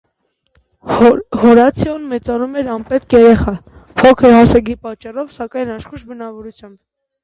[1.41, 3.57] Հորացիոն մեծանում էր անպետք երեխա՝
[4.03, 6.79] փոքր հասակի պատճառով, սակայն աշխույժ բնավորությամբ։